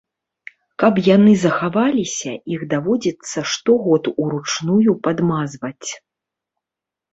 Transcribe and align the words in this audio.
Каб 0.83 0.93
яны 1.15 1.33
захаваліся, 1.41 2.31
іх 2.55 2.65
даводзіцца 2.73 3.39
штогод 3.53 4.03
уручную 4.23 4.99
падмазваць. 5.07 5.89